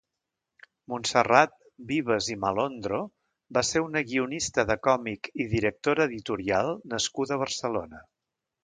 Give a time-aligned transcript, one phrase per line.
[0.93, 1.51] Montserrat
[1.91, 3.03] Vives i Malondro
[3.59, 8.07] va ser una guionista de còmic i directora editorial nascuda a Barcelona.